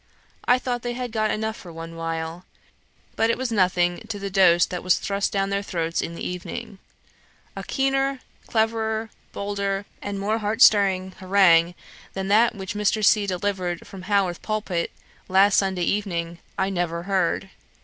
I 0.45 0.57
thought 0.57 0.81
they 0.81 0.93
had 0.93 1.11
got 1.11 1.29
enough 1.29 1.55
for 1.55 1.71
one 1.71 1.95
while, 1.95 2.43
but 3.15 3.29
it 3.29 3.37
was 3.37 3.51
nothing 3.51 3.99
to 4.09 4.17
the 4.17 4.31
dose 4.31 4.65
that 4.65 4.81
was 4.81 4.97
thrust 4.97 5.31
down 5.31 5.51
their 5.51 5.61
throats 5.61 6.01
in 6.01 6.15
the 6.15 6.25
evening. 6.27 6.79
A 7.55 7.61
keener, 7.63 8.21
cleverer, 8.47 9.11
bolder, 9.31 9.85
and 10.01 10.19
more 10.19 10.39
heart 10.39 10.63
stirring 10.63 11.11
harangue 11.19 11.75
than 12.15 12.29
that 12.29 12.55
which 12.55 12.73
Mr. 12.73 13.05
C. 13.05 13.27
delivered 13.27 13.85
from 13.85 14.01
Haworth 14.01 14.41
pulpit, 14.41 14.89
last 15.27 15.57
Sunday 15.57 15.83
evening, 15.83 16.39
I 16.57 16.71
never 16.71 17.03
heard. 17.03 17.51